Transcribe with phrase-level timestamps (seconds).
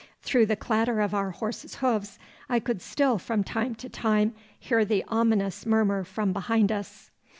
[0.23, 2.17] Through the clatter of our horses' hoofs
[2.49, 7.11] I could still from time to time hear the ominous murmur from behind us.